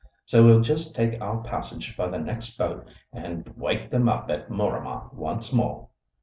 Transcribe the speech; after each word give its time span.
So 0.25 0.43
we'll 0.43 0.61
just 0.61 0.95
take 0.95 1.21
our 1.21 1.43
passage 1.43 1.95
by 1.95 2.07
the 2.07 2.17
next 2.17 2.57
boat 2.57 2.87
and 3.13 3.47
wake 3.55 3.91
them 3.91 4.09
up 4.09 4.31
at 4.31 4.49
Mooramah 4.49 5.13
once 5.13 5.53
more." 5.53 5.89